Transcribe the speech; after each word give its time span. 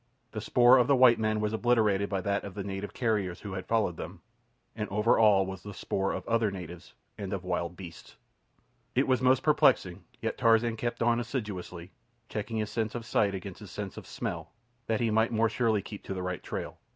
The 0.31 0.41
spoor 0.41 0.79
of 0.79 0.87
the 0.87 0.95
white 0.95 1.19
men 1.19 1.39
was 1.41 1.53
obliterated 1.53 2.09
by 2.09 2.21
that 2.21 2.43
of 2.43 2.55
the 2.55 2.63
native 2.63 2.91
carriers 2.91 3.41
who 3.41 3.53
had 3.53 3.67
followed 3.67 3.97
them, 3.97 4.23
and 4.75 4.89
over 4.89 5.19
all 5.19 5.45
was 5.45 5.61
the 5.61 5.75
spoor 5.75 6.11
of 6.11 6.27
other 6.27 6.49
natives 6.49 6.95
and 7.19 7.31
of 7.31 7.43
wild 7.43 7.77
beasts. 7.77 8.15
It 8.95 9.07
was 9.07 9.21
most 9.21 9.43
perplexing; 9.43 10.03
yet 10.19 10.39
Tarzan 10.39 10.75
kept 10.75 11.03
on 11.03 11.19
assiduously, 11.19 11.91
checking 12.29 12.57
his 12.57 12.71
sense 12.71 12.95
of 12.95 13.05
sight 13.05 13.35
against 13.35 13.59
his 13.59 13.69
sense 13.69 13.95
of 13.95 14.07
smell, 14.07 14.49
that 14.87 15.01
he 15.01 15.11
might 15.11 15.31
more 15.31 15.49
surely 15.49 15.83
keep 15.83 16.01
to 16.05 16.15
the 16.15 16.23
right 16.23 16.41
trail. 16.41 16.79